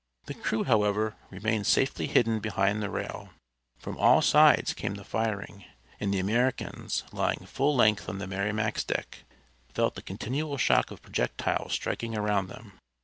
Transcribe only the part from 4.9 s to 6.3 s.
the firing, and the